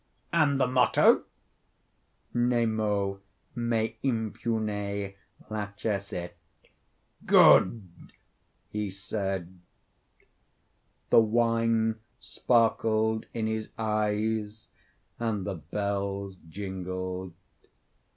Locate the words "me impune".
3.53-5.13